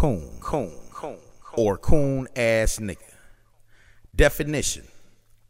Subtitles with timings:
[0.00, 1.18] coon, coon, coon,
[1.58, 2.96] or coon ass nigga.
[4.16, 4.88] Definition,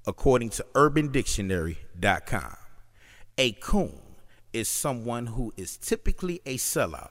[0.08, 2.56] according to UrbanDictionary.com,
[3.38, 3.96] a coon
[4.52, 7.10] is someone who is typically a sellout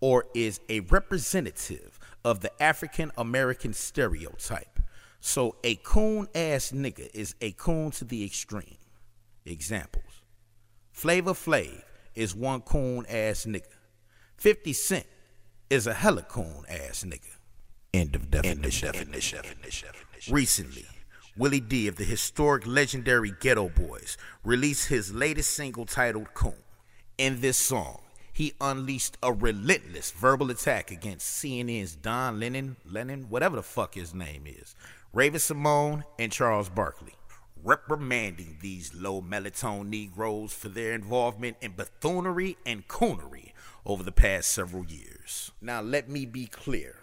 [0.00, 4.80] or is a representative of the African American stereotype.
[5.20, 8.78] So a coon ass nigga is a coon to the extreme.
[9.46, 10.22] Examples
[10.90, 11.82] Flavor Flav
[12.16, 13.76] is one coon ass nigga.
[14.38, 15.06] 50 Cent
[15.70, 17.36] is a hella coon ass nigga.
[17.94, 18.88] End of definition.
[18.88, 19.88] End of definition.
[20.28, 20.84] Recently,
[21.36, 26.54] Willie D of the historic legendary Geto Boys released his latest single titled Coon.
[27.18, 28.00] In this song,
[28.32, 34.12] he unleashed a relentless verbal attack against CNN's Don Lennon, Lennon, whatever the fuck his
[34.12, 34.74] name is,
[35.12, 37.14] Raven-Symoné, and Charles Barkley,
[37.62, 43.52] reprimanding these low melatonin Negroes for their involvement in buffoonery and coonery
[43.84, 45.50] over the past several years.
[45.60, 46.96] Now, let me be clear.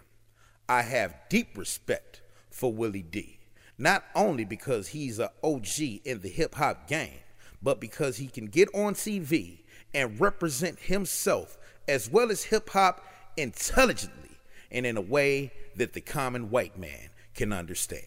[0.69, 3.39] I have deep respect for Willie D.
[3.77, 7.19] Not only because he's an OG in the hip hop game,
[7.61, 9.59] but because he can get on TV
[9.93, 13.05] and represent himself as well as hip hop
[13.37, 14.37] intelligently
[14.71, 18.03] and in a way that the common white man can understand.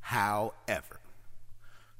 [0.00, 1.00] However,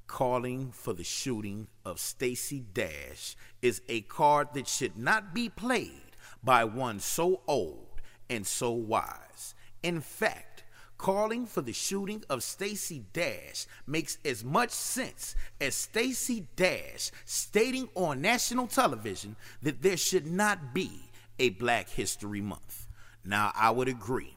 [0.07, 6.17] calling for the shooting of Stacey Dash is a card that should not be played
[6.43, 9.55] by one so old and so wise.
[9.83, 10.65] In fact,
[10.99, 17.89] calling for the shooting of Stacey Dash makes as much sense as Stacey Dash stating
[17.95, 22.87] on national television that there should not be a Black History Month.
[23.25, 24.37] Now, I would agree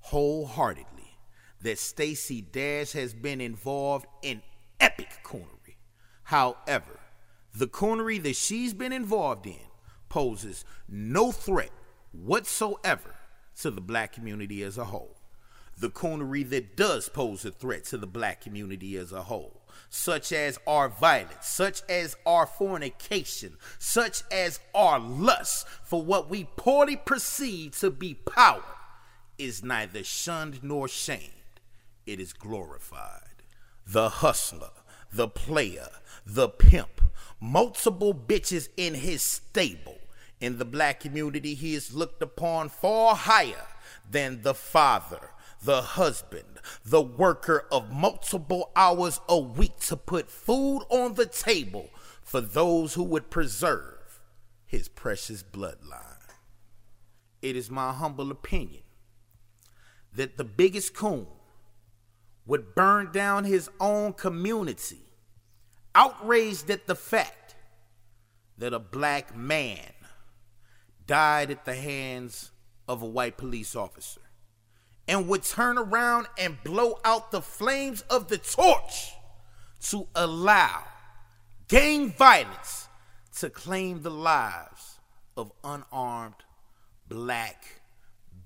[0.00, 0.86] wholeheartedly
[1.62, 4.42] that Stacey Dash has been involved in.
[6.24, 7.00] However,
[7.54, 9.58] the coonery that she's been involved in
[10.08, 11.70] poses no threat
[12.12, 13.14] whatsoever
[13.60, 15.16] to the black community as a whole.
[15.78, 20.30] The coonery that does pose a threat to the black community as a whole, such
[20.32, 26.96] as our violence, such as our fornication, such as our lust for what we poorly
[26.96, 28.62] perceive to be power,
[29.38, 31.32] is neither shunned nor shamed.
[32.06, 33.42] It is glorified.
[33.86, 34.70] The hustler,
[35.12, 35.88] the player,
[36.26, 37.00] the pimp,
[37.40, 39.98] multiple bitches in his stable.
[40.40, 43.66] In the black community, he is looked upon far higher
[44.10, 45.30] than the father,
[45.62, 51.90] the husband, the worker of multiple hours a week to put food on the table
[52.22, 54.20] for those who would preserve
[54.66, 56.18] his precious bloodline.
[57.40, 58.82] It is my humble opinion
[60.14, 61.26] that the biggest coon
[62.46, 65.04] would burn down his own community,
[65.94, 67.54] outraged at the fact
[68.58, 69.92] that a black man
[71.06, 72.50] died at the hands
[72.88, 74.20] of a white police officer,
[75.06, 79.12] and would turn around and blow out the flames of the torch
[79.80, 80.84] to allow
[81.68, 82.88] gang violence
[83.36, 84.98] to claim the lives
[85.36, 86.34] of unarmed
[87.08, 87.82] black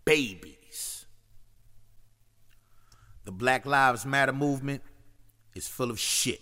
[0.04, 1.05] babies.
[3.26, 4.82] The Black Lives Matter movement
[5.52, 6.40] is full of shit.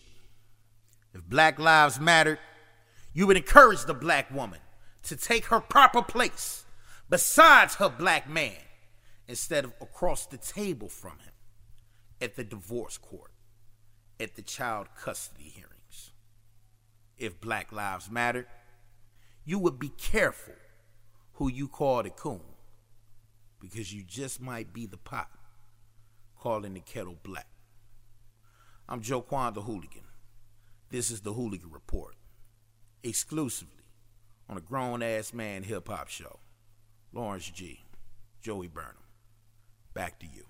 [1.15, 2.39] If Black Lives mattered,
[3.15, 4.61] you would encourage the black woman
[5.05, 6.67] to take her proper place
[7.09, 8.59] besides her black man
[9.27, 11.33] instead of across the table from him
[12.21, 13.31] at the divorce court,
[14.21, 16.12] at the child custody hearings.
[17.17, 18.47] If Black Lives mattered,
[19.47, 20.55] you would be careful
[21.34, 22.43] who you call the coon
[23.59, 25.31] because you just might be the pot
[26.44, 27.47] calling the kettle black.
[28.87, 30.05] I'm Joquan the Hooligan.
[30.91, 32.16] This is the Hooligan Report,
[33.03, 33.87] exclusively
[34.47, 36.41] on a grown ass man hip hop show.
[37.15, 37.84] Lawrence G.
[38.43, 39.06] Joey Burnham.
[39.94, 40.44] Back to you.